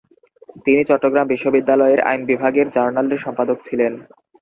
তিনি 0.65 0.81
চট্টগ্রাম 0.85 1.25
বিশ্ববিদ্যালয়ের 1.27 1.99
আইন 2.01 2.21
বিভাগের 2.25 2.67
জার্নালের 2.69 3.23
সম্পাদক 3.25 3.57
ছিলেন। 3.67 3.93